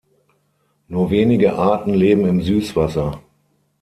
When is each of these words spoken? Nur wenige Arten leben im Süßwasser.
Nur 0.87 1.11
wenige 1.11 1.53
Arten 1.53 1.93
leben 1.93 2.25
im 2.25 2.41
Süßwasser. 2.41 3.21